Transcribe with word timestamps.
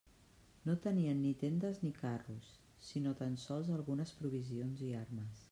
No 0.69 0.75
tenien 0.85 1.19
ni 1.25 1.33
tendes 1.43 1.83
ni 1.83 1.91
carros, 1.99 2.49
sinó 2.89 3.13
tan 3.21 3.37
sols 3.45 3.71
algunes 3.77 4.17
provisions 4.23 4.85
i 4.89 4.93
armes. 5.05 5.37